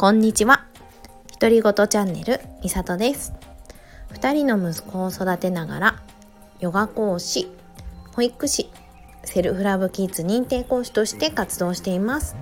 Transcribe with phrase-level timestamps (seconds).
[0.00, 0.64] こんにちは。
[1.38, 3.34] 独り言チャンネルみさとです。
[4.10, 6.02] 二人の息子を育てながら、
[6.58, 7.52] ヨガ講師、
[8.16, 8.70] 保育士、
[9.24, 12.34] セルフラブキッズ認定講師として活動しています。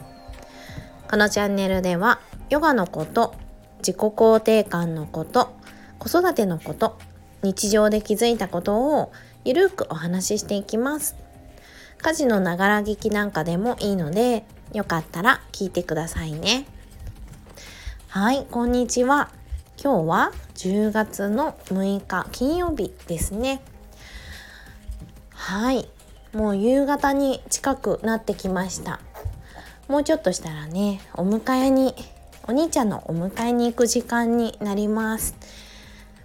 [1.11, 3.35] このチャンネルでは、ヨガのこと、
[3.79, 5.53] 自己肯定感のこと、
[5.99, 6.97] 子育てのこと、
[7.43, 9.11] 日常で気づいたことを
[9.45, 11.17] ゆるくお話ししていきます。
[12.01, 16.65] 家事のながら聞きなんかでもいいので、よかったら聞いてくださいね。
[18.21, 19.31] はい、こんにちは。
[19.81, 23.61] 今日は10月の6日金曜日ですね。
[25.31, 25.89] はい、
[26.33, 28.99] もう夕方に近くなってきました。
[29.87, 31.95] もうちょっとしたらね、お迎えに、
[32.49, 35.37] お兄ちゃんのお迎えに行く時間になります。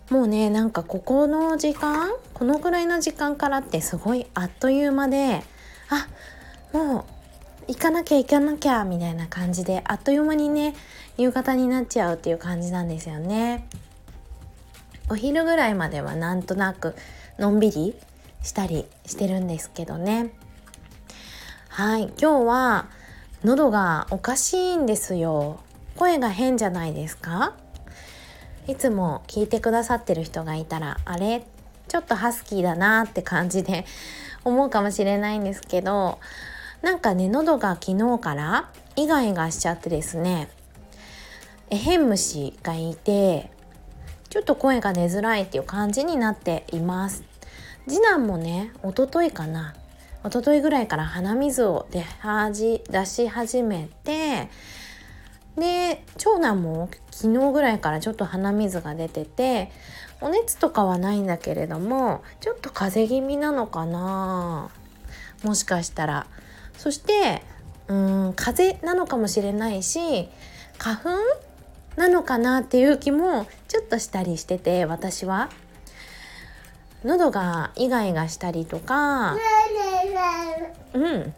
[0.10, 5.44] もうね、なんかここの時間、このくらいの時間からってすごいあっという間で、
[5.90, 6.08] あ、
[6.76, 7.06] もう
[7.68, 10.74] 行かなきゃ行かなきゃみたいな感じであっという間にね
[11.18, 13.68] 夕方になっちゃうっていう感じなんですよね。
[15.10, 16.96] お昼ぐらいまではなんとなく
[17.38, 17.96] のんびり
[18.42, 20.34] したりしてるんですけどね。
[21.70, 22.88] はい今日は
[23.44, 25.60] 喉がおかしいんですよ。
[25.98, 27.54] 声が変じゃないですか？
[28.68, 31.46] いつも聞いてくださってる人がいたらあれ？
[31.90, 33.86] ちょっとハスキーだなって感じで
[34.46, 36.18] 思うかもしれないんですけど
[36.82, 40.50] なんかね喉が昨日からイガイガしちゃってですね。
[41.74, 43.50] えへん虫がいて
[44.30, 47.24] ちょっと声が出づらいっていう感じになっています。
[47.88, 49.74] 次男もね一昨日かな
[50.24, 52.06] 一昨日ぐらいから鼻水を出
[52.92, 54.50] 出し始めて
[55.58, 59.72] で長男も昨日ぐらいからちょっと鼻水が出てて
[60.22, 64.70] お熱とかはないんだけれどもちょっと風邪気味なのかな
[65.44, 66.28] もしかしたら。
[66.78, 67.44] そして
[67.88, 70.30] うん風邪なのかもしれないし
[70.78, 71.10] 花粉
[71.96, 75.50] なのかなっていう気もちょっとしたりしてて私は。
[77.04, 79.36] 喉がイガイガしたりとか。
[80.94, 81.34] うん。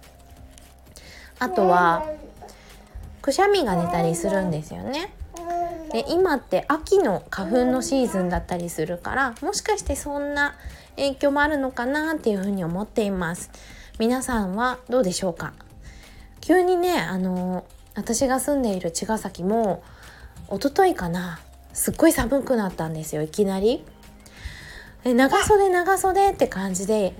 [1.40, 2.06] あとは
[3.22, 5.12] くしゃみが出たりするんですよね。
[5.91, 10.56] で今って秋の花粉のシーズンだったりするからもしかしてそんな
[10.96, 13.50] 影響もあるのかなっていうふうに思っています。
[14.00, 15.53] 皆さんはどうでしょうか？
[16.41, 17.66] 急にねあの
[17.96, 19.84] 私が住んでいる茅ヶ崎も
[20.51, 21.39] 一昨日かな。
[21.73, 23.22] すっごい寒くなったんですよ。
[23.22, 23.83] いきなり。
[25.03, 27.13] 長袖長袖って感じで。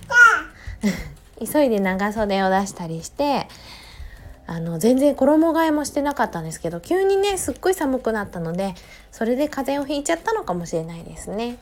[1.40, 3.48] 急いで長袖を出したりして
[4.48, 8.76] あの全然衣替えもしてなかったんですけど急にねすっごい寒くなったので
[9.12, 11.58] それで風邪をひいちゃったのかもしれないですね。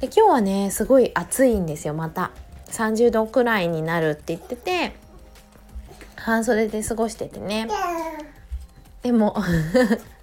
[0.00, 1.94] で今日はねすごい暑いんですよ。
[1.94, 2.30] また。
[2.70, 4.96] 30度くらいになるって言ってて
[6.16, 7.68] 半袖で過ごしててね。
[9.02, 9.36] でも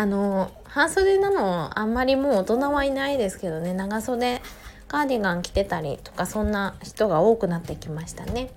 [0.00, 3.74] あの半袖なのあんまりもう大人はいないですけどね。
[3.74, 4.40] 長袖
[4.88, 8.50] カーディガン着てたりとかそんな人が多くなってきましたね。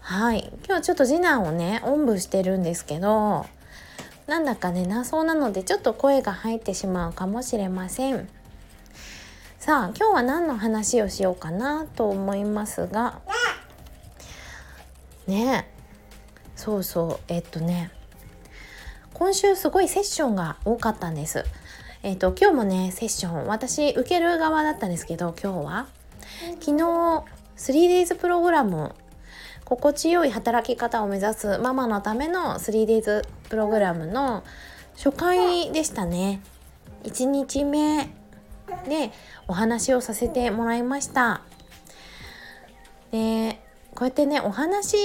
[0.00, 0.52] はい。
[0.68, 3.46] 今日ちょっと次男をねおんぶしてるんですけど
[4.26, 8.28] なんだかねなそうなのでちょっと声が入ってしまうかもしれません。
[9.58, 13.18] さあ今日は何の話をしようかなと思いますが。
[15.26, 15.66] ね。
[16.54, 17.20] そうそう。
[17.28, 17.90] えっとね。
[19.14, 21.44] 今週すごいセッションが多かったんです。
[22.02, 25.86] えっと今日もねセッション私受ける側だったんですけど今日は。
[26.60, 27.24] 昨日
[27.56, 28.94] 3days プログラム
[29.64, 34.42] 心地よい働き方を目指すママのための 3days プログラムの
[34.96, 36.40] 初回でしたね。
[37.04, 38.08] 1日目
[38.88, 39.12] で
[39.48, 41.42] お話をさせてもらいました。
[43.10, 43.60] で
[43.94, 44.96] こうやってねお話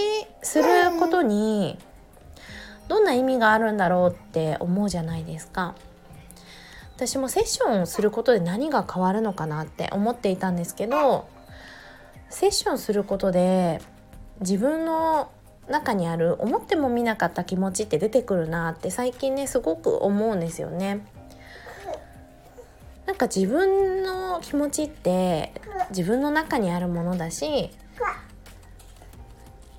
[0.41, 0.65] する
[0.99, 1.77] ことに
[2.87, 5.75] どんな意味があるんだろうって思うじゃないですか
[6.95, 11.27] 私もセッションをすることで何が変わるのかなって思っていたんですけど
[12.29, 13.81] セッションすることで
[14.39, 15.29] 自分の
[15.67, 21.05] 中にある思ってもみなかった気持ちって出てくるなって最近ねすごく思うんですよね。
[23.05, 25.51] なんか自分の気持ちって
[25.89, 27.71] 自分の中にあるものだし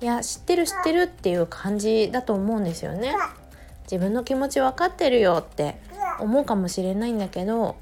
[0.01, 3.15] いや知ってる知ってるっていう感じだと思うんですよね。
[3.83, 5.79] 自分の気持ち分かってるよって
[6.19, 7.77] 思うかもしれないんだけど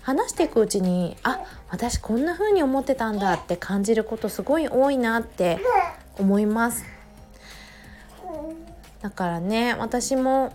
[0.00, 5.58] 話していくうちにあ私こんな風に思ってたんだって感じることすごい多いなって
[6.18, 6.84] 思います
[9.02, 10.52] だからね私も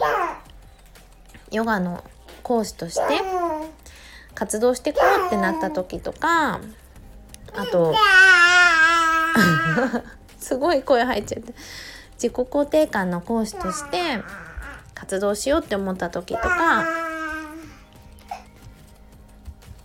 [1.52, 2.04] ヨガの
[2.42, 3.02] 講師として
[4.34, 6.60] 活動してこうってなった時とか
[7.54, 7.94] あと
[10.42, 11.54] すごい声入っちゃって
[12.16, 13.98] 自己肯定感の講師として
[14.94, 16.86] 活動しようって思った時とか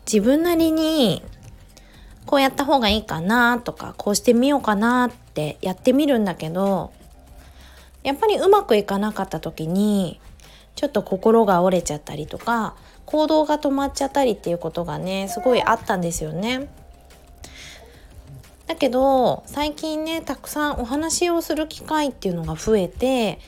[0.05, 1.23] 自分なりに
[2.27, 6.93] こうやった方がいいかなとかこうしてみようかなってやってみるんだけど
[8.03, 10.21] やっぱりうまくいかなかった時に
[10.75, 16.69] ちょっと心が折れちゃったりとか行動が止まっちゃったりっていうことがねすごいあったんですよね。
[18.67, 23.39] だけど最近ねたくさんお話をする機会っていうのが増えて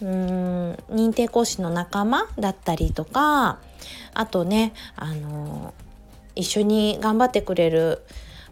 [0.00, 3.58] うーん認定講師の仲間だったりとか
[4.14, 5.72] あとねあの
[6.34, 8.02] 一緒に頑張ってくれる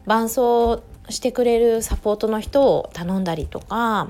[0.07, 4.09] 伴走してくれるサポートの人を頼んだりとか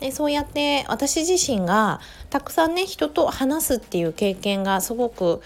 [0.00, 2.00] でそうやって私自身が
[2.30, 5.40] たくさんね人と話すっていう経験がすごく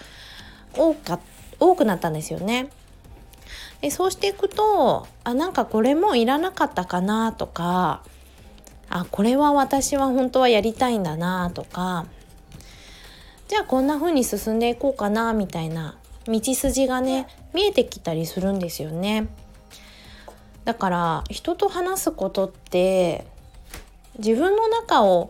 [0.73, 1.19] 多か
[1.59, 2.69] 多くなったんですよね。
[3.83, 8.01] でそうしていくとあなんかこれもいらなかったかなとか
[8.89, 12.05] あこれは私は本当はやりたいんだなとか
[13.49, 15.97] じゃあこんな風に進んでいこうかなみたいな
[16.27, 19.27] 道筋がね見えてきたりするんですよね。
[20.63, 23.27] だから人と話すことって
[24.17, 25.29] 自分の中を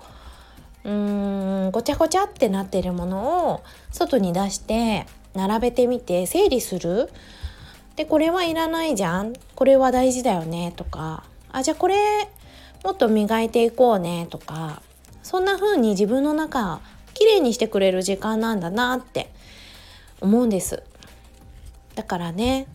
[0.83, 7.09] うーんごちゃごちゃってなってるものを外に出して並べてみて整理する
[7.95, 9.34] でこれはいらないじゃん。
[9.56, 10.74] これは大事だよね。
[10.75, 11.24] とか。
[11.51, 11.95] あじゃあこれ
[12.84, 14.28] もっと磨いていこうね。
[14.30, 14.81] とか。
[15.22, 16.81] そんな風に自分の中
[17.13, 19.31] きれいにしてくれる時間なんだなって。
[20.22, 20.84] 思うんです。
[21.95, 22.68] だからね。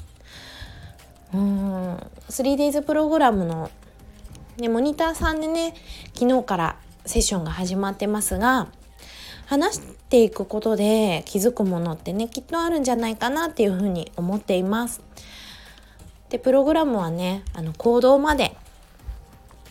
[1.33, 1.97] うん。
[2.29, 3.71] 3days プログラムの、
[4.59, 5.75] ね、モニターさんでね
[6.15, 6.77] 昨日から
[7.07, 8.69] セッションが始まってますが
[9.47, 15.03] 話ていくことで気づくものってねきっとあるんじゃないかなっていうふうに思っています。
[16.31, 18.57] でプログラムはねあの行動まで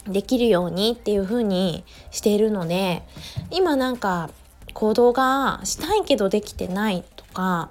[0.07, 3.04] できるようにっていうふうにしているので
[3.51, 4.30] 今なんか
[4.74, 7.69] 行動がしたいけどできてないとか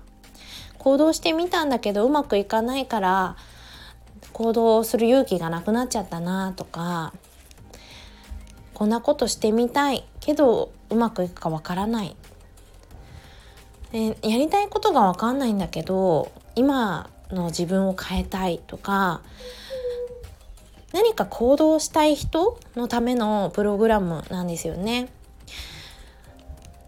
[0.79, 3.37] 行動してみたんだけどうまくいかないから
[4.33, 7.13] 行動する勇気がなくなっちゃったなとか
[8.75, 12.15] こんなことしてみたいけどうまくいくかわからない、
[13.93, 19.23] やりたいことがわかんないんだけど今の自分を変えたいとか
[20.93, 25.09] 何か行動したい人のためのプログラムなんですよね。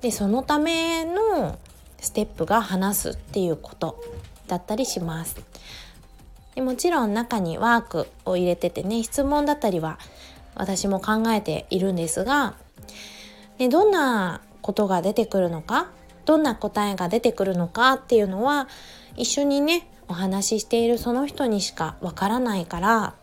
[0.01, 1.59] でそのための
[2.01, 4.01] ステップが話すっていうこと
[4.47, 5.37] だったりします。
[6.55, 9.99] でもちろん中にワークを入れててね質問だったりは
[10.55, 12.55] 私も考えているんですが、
[13.59, 15.91] でどんなことが出てくるのか
[16.29, 18.69] どんな答えが出てくるのかっていうのは
[19.17, 23.15] 一緒にねお話ししているその人にしかわからないから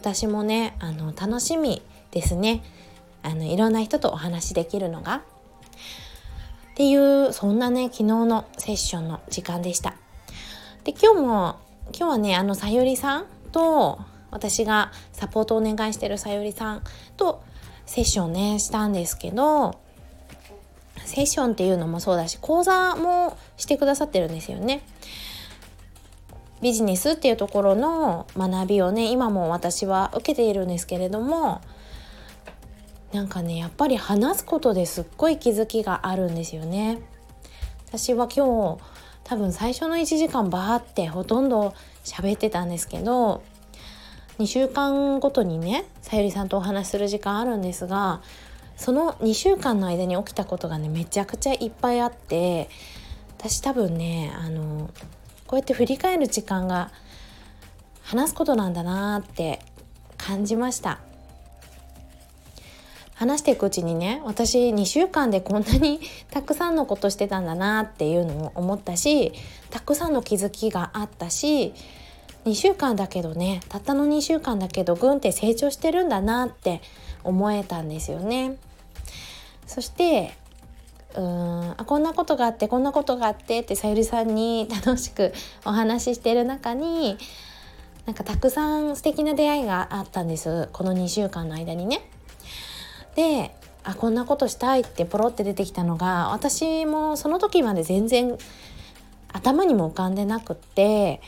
[0.00, 2.64] 私もねあの楽しみですね
[3.22, 5.16] あのいろんな人とお話しできるのが。
[5.16, 5.20] っ
[6.74, 9.94] ていうそんなね昨日のセッションの時間でした。
[10.84, 11.56] で今日も
[11.94, 13.98] 今日はねあのさゆりさんと
[14.30, 16.82] 私がサポートをお願いしてるさゆりさん
[17.18, 17.42] と
[17.84, 19.80] セッションねしたんですけど
[21.08, 24.82] セッションっていうのもそうだし講座もしてくださってるんですよね。
[26.60, 31.60] ビジネスっていうところの学びをね今も私は受けているんですけれども
[33.12, 37.00] なんかねやっぱり話すことですっごい気づきがあるんですよね。
[37.86, 38.82] 私は今日
[39.24, 41.74] 多分最初の1時間バーってほとんど
[42.04, 43.42] 喋ってたんですけど
[44.38, 48.20] 2週間ごとにねさゆりさんとお話しする時間あるんですが
[48.78, 52.70] その2週間の間に起きたことがねめちゃくちゃいっぱいあって
[53.36, 54.90] 私多分ねあの
[55.48, 56.92] こうやって振り返る時間が
[58.02, 59.60] 話すことなんだなって
[60.16, 61.00] 感じました
[63.14, 65.98] 話していくうちにね私2週間でこんなに
[66.30, 69.32] たくさんのことしてたんだなっていうのを思ったし
[69.70, 71.74] たくさんの気づきがあったし
[72.44, 76.80] 2週間だけどねたったの2週間だけどぐんって成長してるんだなって
[77.24, 78.56] 思えたんですよね。
[79.68, 80.32] そして
[81.14, 85.32] うーんあこんなことがあってこんなことがあってってさゆりさんに 楽しく
[85.64, 87.18] お話ししてる中に
[88.06, 92.00] なんかたくさん素敵な出会いがあったんですこの2週間の間にね。
[93.14, 98.36] であこんなことしたいってポロって出てきたのが私もその時まで全然
[99.32, 101.20] 頭にも浮かんでなくって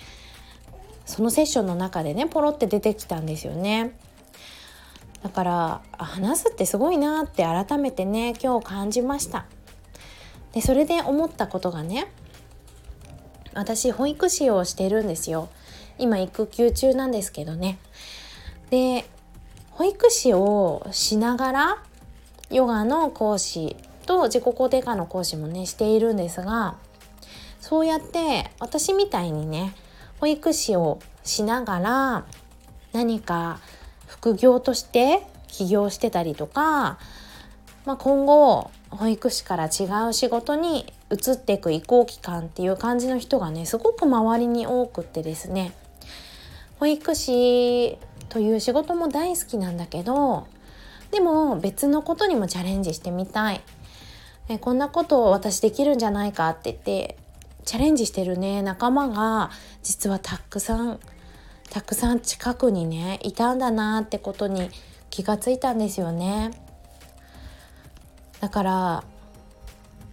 [1.04, 3.92] そのセッションの中でねポロって出てきたんですよね。
[5.22, 9.46] だから話すってすごいなって改めてね今日感じました。
[10.52, 12.10] でそれで思ったことがね
[13.54, 15.48] 私保育士をしてるんですよ。
[15.98, 17.78] 今育休中なんですけどね。
[18.70, 19.04] で
[19.72, 21.82] 保育士をしながら
[22.50, 26.76] ヨガの講師と自己肯定感の講師もねしているんですが
[27.60, 29.74] そうやって私みたいにね
[30.18, 32.26] 保育士をしながら
[32.92, 33.60] 何か
[34.10, 36.98] 副業として起業してたりとか、
[37.86, 45.72] まあ、今後保育士から違う仕事に移っていく移行期間っていう感じの人がねすごく周りに多くってですね。
[46.80, 47.98] 保育士
[48.28, 50.46] という仕事も大好きなんだけど
[51.10, 53.60] でも別のことにもチャレンジしてみたい。
[54.48, 57.16] えこんなことを私できるんじゃないかって言って
[57.64, 59.50] チャレンジしてるね仲間が
[59.84, 60.98] 実はたくさん
[61.70, 64.70] たくさん近くにねいたんだなってことに
[65.08, 66.50] 気がついたんですよね。
[68.40, 69.04] だから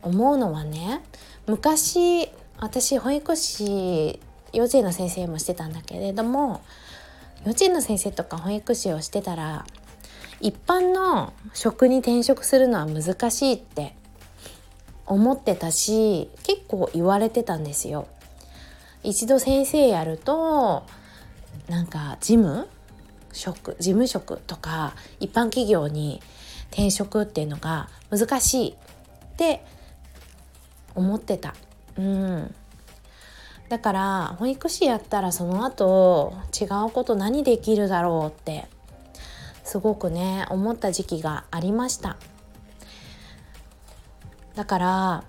[0.02, 1.02] 思うのはね
[1.48, 4.20] 昔私保育士
[4.54, 6.62] 幼稚園の先生もしてたんだけれども
[7.46, 9.66] 幼稚園の先生とか保育士をしてたら
[10.40, 13.96] 一般の職に転職するのは難しいって
[15.06, 18.08] 思ってたし結構言われてたんですよ。
[19.04, 20.84] 一度先生やると
[21.68, 22.68] なんか事務
[23.34, 23.76] 職？
[23.80, 26.22] 事務職とか一般企業に
[26.72, 28.76] 転職っていうのが難しいっ
[29.36, 29.64] て
[30.96, 31.54] 思ってた。
[31.98, 32.56] うん。
[33.70, 38.66] だから保育士やったらその後違うこと何できるだろうって
[39.66, 42.16] すごくね思った時期がありました。
[44.56, 45.24] だから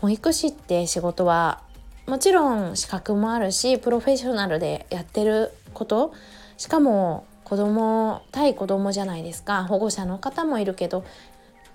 [0.00, 1.62] 保育士って仕事は
[2.06, 6.12] もちろん資格もあるしプロフェッショナルでやってること。
[6.56, 9.64] しかも子供対子供じゃないですか。
[9.64, 11.04] 保護者の方もいるけど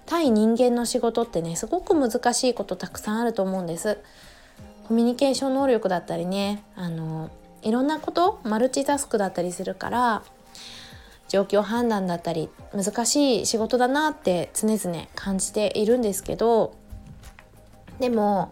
[0.05, 3.99] 対人間の仕事ってねすごく難しいことたくさんあると思うんです。
[4.87, 7.29] コミュニケーション能力だったりねあの
[7.61, 10.23] いろんなことマルチタスクだったりするから
[11.27, 16.73] 状況判断だったり難しい仕事だなって常々感じているんですけど
[17.99, 18.51] でも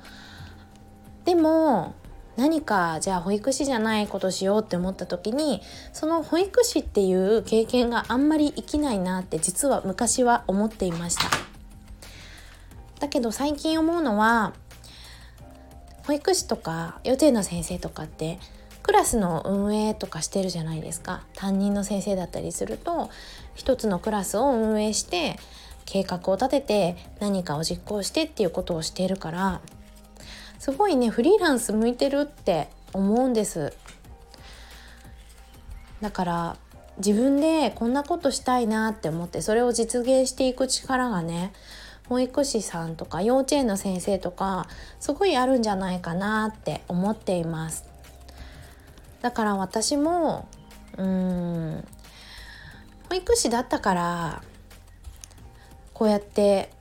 [1.27, 1.93] でも
[2.37, 11.23] 何かじゃあ保育士じゃないことしようって思った時にその保育士っていう経験があんまり生きないなって実は昔は思っていました。
[13.01, 14.53] だけど最近思うのは
[16.05, 18.39] 保育士とか幼稚園の先生とかって
[18.83, 21.25] クラスの運営とかしてるじゃないですか。
[21.35, 23.09] 担任の先生だったりすると
[23.53, 25.37] 一つのクラスを運営して
[25.83, 29.59] 計画を立てて何かを実行してっていうことをしているから
[30.59, 33.73] すごいねフリーランス向いてるって思うんです。
[36.01, 36.57] だから
[36.97, 41.53] 自分でこんなことしたいなって思ってそれを実現していく力がね
[42.09, 44.67] 保育士さんとか幼稚園の先生とか
[44.99, 47.85] すごいあるんじゃないかなって思っています。
[49.21, 50.47] だから私も
[50.97, 51.87] うん
[53.09, 54.43] 保育士だったから
[55.93, 56.71] こうやって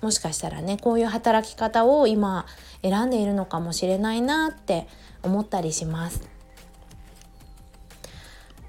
[0.00, 2.46] もしかしたらねこういう働き方を今
[2.82, 4.86] 選んでいるのかもしれないなって
[5.22, 6.28] 思ったりします。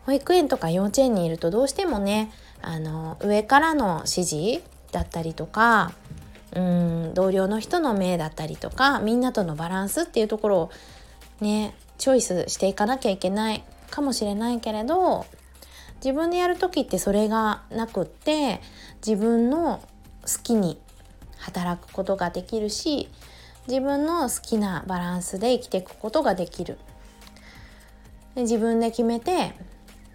[0.05, 5.93] 保育園とか幼稚園にいるとどうしてもねあの上からの指示だったりとか
[6.55, 10.71] うん同僚の人の目だったりとかみんなとのバランスっていうところを
[11.39, 15.25] ねチョイスしていかなきゃいけないかもしれないけれど
[16.03, 18.59] 自分でやる時ってそれがなくって
[19.05, 19.81] 自分の
[20.23, 20.79] 好きに
[21.37, 23.09] 働くことができるし
[23.67, 26.77] 自分の好きなバランスで生きていくことができる。
[28.35, 29.53] で自分で決めて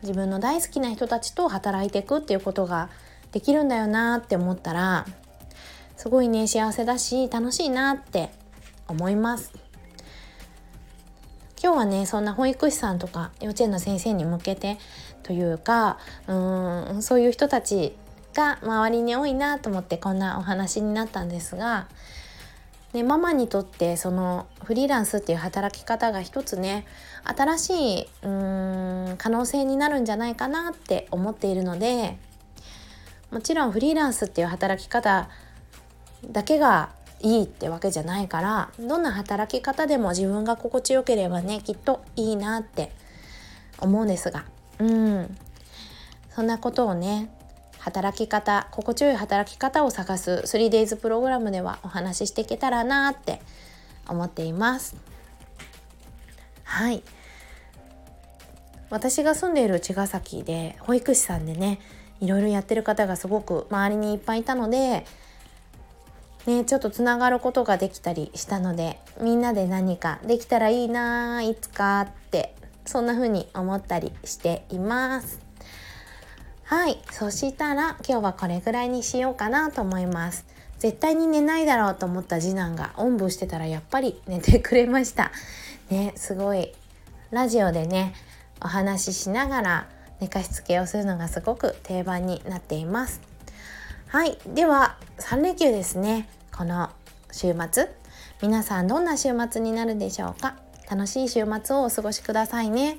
[0.02, 2.90] 自分の大好きな人たちと働いていくっていうことが
[3.32, 5.06] できるんだよなって思ったら
[5.96, 8.30] すごいね幸せだし楽しいなって
[8.88, 9.52] 思います。
[11.62, 14.78] 今日はねそんな保育士さんとか幼稚園の先生に向けて
[15.22, 15.98] というか
[16.28, 16.32] う
[16.98, 17.96] んそういう人たち
[18.34, 21.88] が周りに多いなと思ってこんなお話になったんですが
[22.96, 26.86] ね、ママにとってそのフリーランスっていう働き方が一つね
[27.24, 32.16] 新しいうーん可能性になるんじゃないかなって思っているので
[33.30, 35.28] もちろんフリーランスっていう働き方
[36.24, 36.88] だけが
[37.20, 42.92] いいってわけじゃないからどんな働き方でも自分が心地よければねきっといいなって
[43.78, 44.44] 思うんですが。
[44.78, 45.36] うん。
[46.34, 47.30] そんなことをね
[47.86, 53.40] 働き方心地よい働き方を探す 3days プログラムではお話ししていけたらなって
[54.08, 54.96] 思っています
[56.64, 57.04] はい
[58.90, 61.78] 私が住んでいる茅ヶ崎で保育士さんでね
[62.20, 65.06] いろいろやってる方がすごく周りにいっぱいいたので
[66.46, 75.45] ね、ちょっとつながることができたりしたのでみんなで何かできたらいいないつかってそんな風に思ったりしています。
[76.66, 76.98] はい。
[77.12, 80.44] そしたら今日はこれぐらいにしようかなと思います。
[80.80, 85.30] 絶対に寝ないだろうと思った次男がおんぶしてたらやっぱり寝てくれました。
[85.90, 86.74] ねすごい。
[87.30, 88.14] ラジオでね
[88.60, 89.86] お話ししながら
[90.18, 93.20] 寝かしつけをするのがすごく定番になっています。
[94.08, 94.36] はい。
[94.48, 96.28] では3連休ですね。
[96.52, 96.90] この
[97.30, 97.88] 週末。
[98.42, 100.56] 皆さんどんな週末になるでしょうか？
[100.90, 102.98] 楽しい週末をお過ごしくださいね。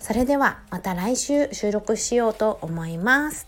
[0.00, 3.46] それではまた来週収録しようと思います。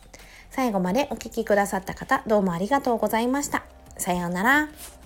[0.51, 3.65] 最後までお聴きくださった方どうもありがとうございました。
[3.97, 5.02] さようなら。